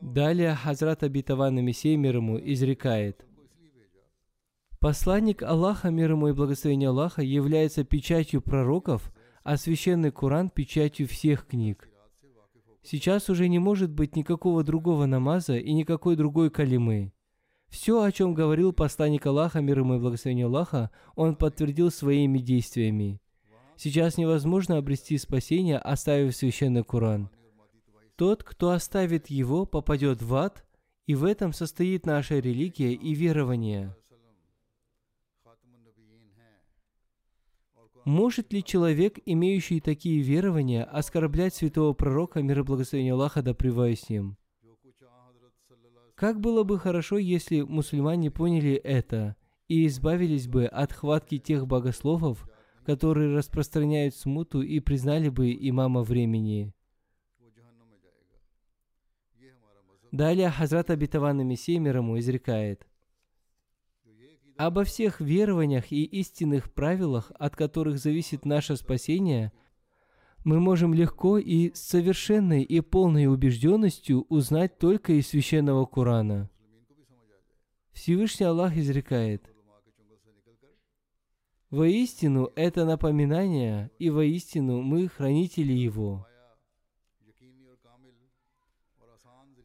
[0.00, 3.24] Далее Хазрат Абитаван Мессия мир ему изрекает–
[4.82, 9.12] Посланник Аллаха, мир ему и благословение Аллаха, является печатью пророков,
[9.44, 11.88] а священный Коран– печатью всех книг.
[12.82, 17.12] Сейчас уже не может быть никакого другого намаза и никакой другой калимы.
[17.68, 23.20] Все, о чем говорил посланник Аллаха, мир ему и благословение Аллаха, он подтвердил своими действиями.
[23.76, 27.30] Сейчас невозможно обрести спасение, оставив священный Коран.
[28.16, 30.64] Тот, кто оставит его, попадет в ад,
[31.06, 33.94] и в этом состоит наша религия и верование.
[38.04, 44.08] Может ли человек, имеющий такие верования, оскорблять святого пророка, мир и благословение Аллаха, да с
[44.08, 44.36] ним?
[46.14, 49.36] Как было бы хорошо, если мусульмане поняли это
[49.68, 52.48] и избавились бы от хватки тех богословов,
[52.84, 56.72] которые распространяют смуту и признали бы имама времени.
[60.10, 62.86] Далее Хазрат Абитаван Мессия мир ему изрекает.
[64.56, 69.52] Обо всех верованиях и истинных правилах, от которых зависит наше спасение,
[70.44, 76.50] мы можем легко и с совершенной и полной убежденностью узнать только из священного Корана.
[77.92, 79.48] Всевышний Аллах изрекает,
[81.70, 86.26] «Воистину это напоминание, и воистину мы хранители его».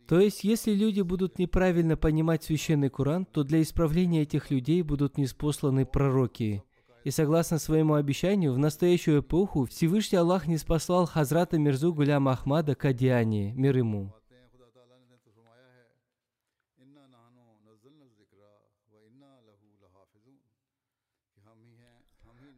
[0.08, 5.18] То есть, если люди будут неправильно понимать священный Коран, то для исправления этих людей будут
[5.18, 6.64] неспосланы пророки.
[7.04, 12.74] И согласно своему обещанию, в настоящую эпоху Всевышний Аллах не спаслал Хазрата Мирзу Гуляма Ахмада
[12.74, 14.14] Кадиани, мир ему.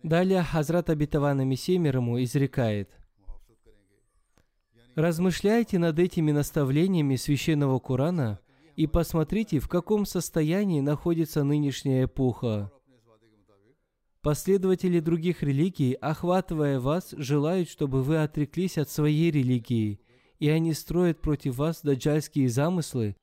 [0.04, 2.99] Далее Хазрат Абитавана Мессия мир ему изрекает.
[5.00, 8.42] Размышляйте над этими наставлениями священного Корана
[8.76, 12.70] и посмотрите, в каком состоянии находится нынешняя эпоха.
[14.22, 20.02] Последователи других религий, охватывая вас, желают, чтобы вы отреклись от своей религии,
[20.38, 23.16] и они строят против вас даджальские замыслы,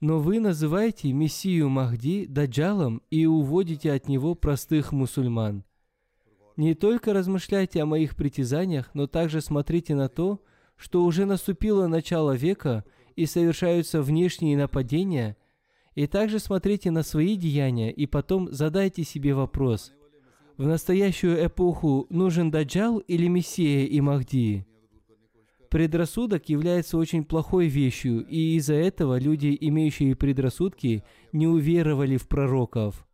[0.00, 5.62] но вы называете Мессию Махди даджалом и уводите от него простых мусульман.
[6.56, 10.42] Не только размышляйте о моих притязаниях, но также смотрите на то,
[10.78, 12.84] что уже наступило начало века
[13.16, 15.36] и совершаются внешние нападения,
[15.94, 19.92] и также смотрите на свои деяния и потом задайте себе вопрос,
[20.58, 24.66] в настоящую эпоху нужен Даджал или Мессия и Махди?
[25.70, 33.06] Предрассудок является очень плохой вещью, и из-за этого люди, имеющие предрассудки, не уверовали в пророков.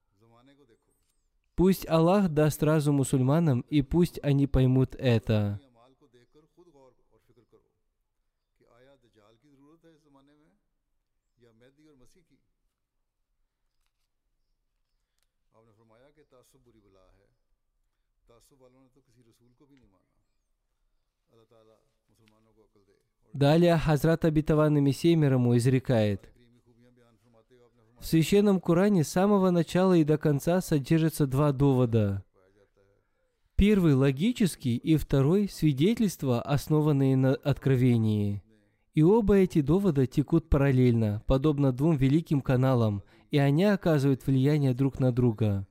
[1.55, 5.61] Пусть Аллах даст разум мусульманам, и пусть они поймут это.
[23.35, 26.31] Далее Хазрат Абитаван Мессия ему изрекает.
[27.99, 32.23] В Священном Коране с самого начала и до конца содержатся два довода.
[33.57, 38.45] Первый– логический, и второй– свидетельства, основанные на откровении.
[38.95, 45.01] И оба эти довода текут параллельно, подобно двум великим каналам, и они оказывают влияние друг
[45.01, 45.67] на друга.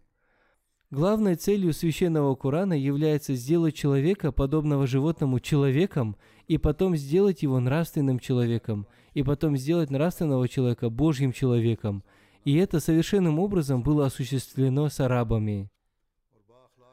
[0.92, 6.18] Главной целью священного Корана является сделать человека, подобного животному, человеком,
[6.48, 12.04] и потом сделать его нравственным человеком, и потом сделать нравственного человека Божьим человеком.
[12.46, 15.70] И это совершенным образом было осуществлено с арабами.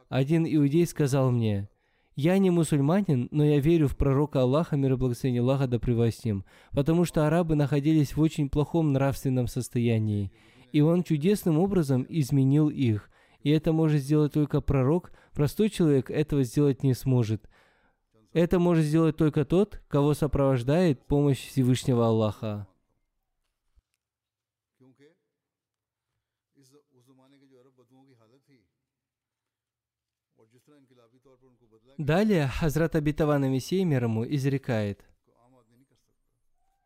[0.09, 1.68] Один иудей сказал мне,
[2.16, 6.24] «Я не мусульманин, но я верю в пророка Аллаха, мир и благословение Аллаха да с
[6.24, 10.32] ним, потому что арабы находились в очень плохом нравственном состоянии,
[10.72, 13.11] и он чудесным образом изменил их,
[13.42, 17.48] и это может сделать только пророк, простой человек этого сделать не сможет.
[18.32, 22.68] Это может сделать только тот, кого сопровождает помощь Всевышнего Аллаха.
[31.98, 35.04] Далее Хазрат Абитавана Мессия мир ему изрекает.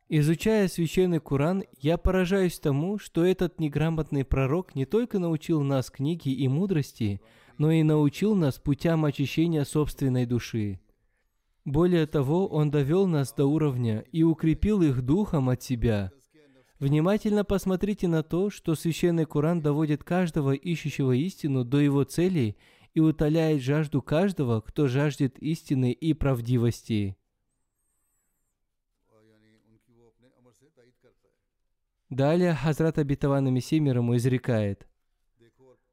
[0.09, 6.31] Изучая священный Куран, я поражаюсь тому, что этот неграмотный пророк не только научил нас книги
[6.31, 7.21] и мудрости,
[7.59, 10.81] но и научил нас путям очищения собственной души.
[11.65, 16.13] Более того, он довел нас до уровня и укрепил их духом от себя.
[16.79, 22.57] Внимательно посмотрите на то, что священный Куран доводит каждого ищущего истину до его цели
[22.93, 27.17] и утоляет жажду каждого, кто жаждет истины и правдивости.
[32.11, 34.87] Далее Хазрат Абитаван Мессия ему изрекает.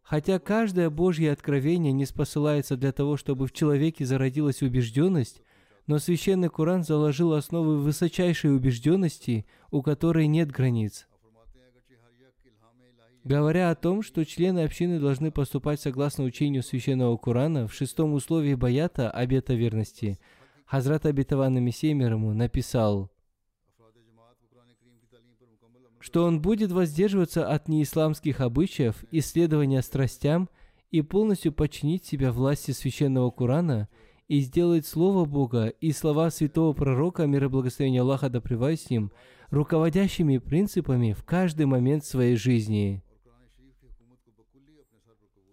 [0.02, 5.42] Хотя каждое Божье откровение не спосылается для того, чтобы в человеке зародилась убежденность,
[5.92, 11.06] но священный Куран заложил основы высочайшей убежденности, у которой нет границ.
[13.26, 18.54] Говоря о том, что члены общины должны поступать согласно учению священного Курана в шестом условии
[18.54, 20.18] Баята обета верности,
[20.66, 23.12] Хазрат Абитаван Мессия ему написал,
[26.00, 30.48] что он будет воздерживаться от неисламских обычаев, исследования страстям
[30.90, 33.90] и полностью подчинить себя власти священного Курана–
[34.32, 39.12] и сделать Слово Бога и слова святого пророка, мир и благословения Аллаха да с ним,
[39.50, 43.04] руководящими принципами в каждый момент своей жизни.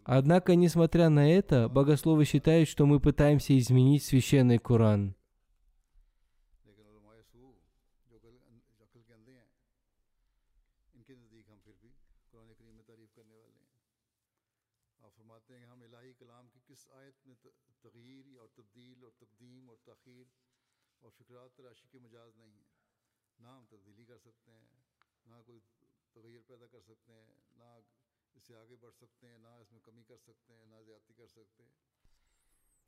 [0.05, 5.17] Однако, несмотря на это, богословы считают, что мы пытаемся изменить священный Коран.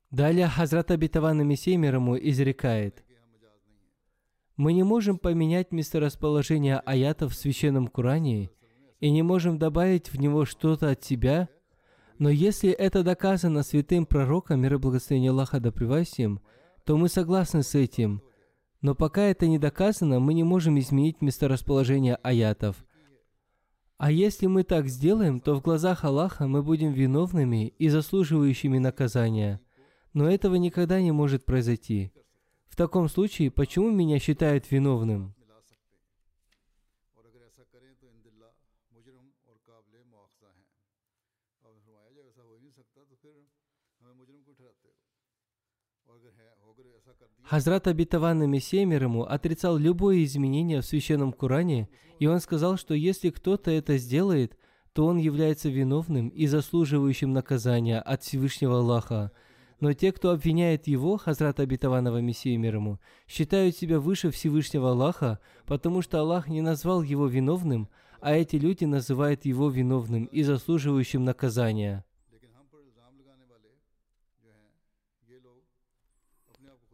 [0.09, 3.03] Далее Хазрат Абитаван Мессия мир ему изрекает,
[4.57, 8.49] «Мы не можем поменять месторасположение аятов в Священном Куране
[8.99, 11.47] и не можем добавить в него что-то от себя,
[12.19, 15.71] но если это доказано святым пророком, мир и благословение Аллаха да
[16.17, 16.41] им,
[16.83, 18.21] то мы согласны с этим.
[18.81, 22.83] Но пока это не доказано, мы не можем изменить месторасположение аятов.
[24.03, 29.61] А если мы так сделаем, то в глазах Аллаха мы будем виновными и заслуживающими наказания.
[30.13, 32.11] Но этого никогда не может произойти.
[32.67, 35.35] В таком случае, почему меня считают виновным?
[47.51, 48.87] Хазрат Абитаван Мессия
[49.25, 54.57] отрицал любое изменение в Священном Коране, и он сказал, что если кто-то это сделает,
[54.93, 59.33] то он является виновным и заслуживающим наказания от Всевышнего Аллаха.
[59.81, 65.39] Но те, кто обвиняет его, Хазрат Абитаванова Мессию мир ему, считают себя выше Всевышнего Аллаха,
[65.65, 67.89] потому что Аллах не назвал его виновным,
[68.21, 72.05] а эти люди называют его виновным и заслуживающим наказания.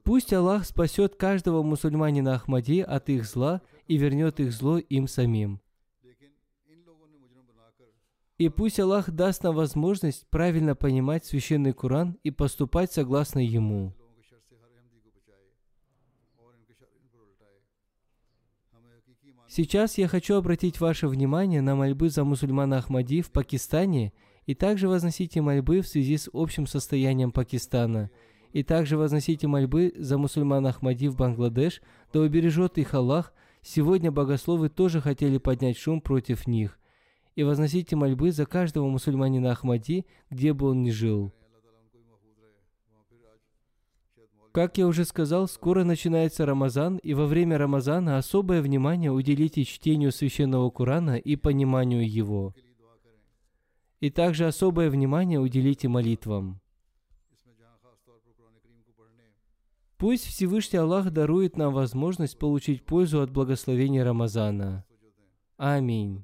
[0.08, 5.60] Пусть Аллах спасет каждого мусульманина Ахмади от их зла и вернет их зло им самим.
[8.38, 13.94] И пусть Аллах даст нам возможность правильно понимать священный Куран и поступать согласно ему.
[19.50, 24.14] Сейчас я хочу обратить ваше внимание на мольбы за мусульмана Ахмади в Пакистане
[24.46, 28.10] и также возносите мольбы в связи с общим состоянием Пакистана–
[28.54, 31.82] и также возносите мольбы за мусульман Ахмади в Бангладеш,
[32.14, 36.80] да убережет их Аллах, сегодня богословы тоже хотели поднять шум против них.
[37.36, 41.34] И возносите мольбы за каждого мусульманина Ахмади, где бы он ни жил.
[44.58, 50.12] Как я уже сказал, скоро начинается Рамазан, и во время Рамазана особое внимание уделите чтению
[50.12, 52.56] Священного Курана и пониманию его.
[54.00, 56.60] И также особое внимание уделите молитвам.
[59.98, 64.86] Пусть Всевышний Аллах дарует нам возможность получить пользу от благословения Рамазана.
[65.58, 66.24] Аминь.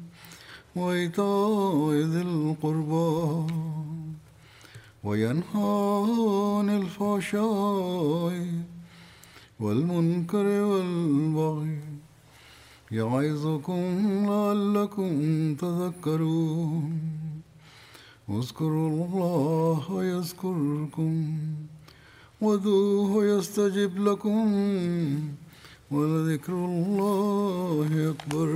[0.75, 3.53] وإيتاء ذي القربى
[5.03, 5.73] وينهى
[6.57, 8.47] عن الفحشاء
[9.59, 11.79] والمنكر والبغي
[12.91, 13.81] يعظكم
[14.29, 15.11] لعلكم
[15.55, 16.99] تذكرون.
[18.29, 21.37] اذكروا الله يذكركم
[22.41, 24.45] وذوه يستجب لكم
[25.91, 28.49] ولذكر الله أكبر.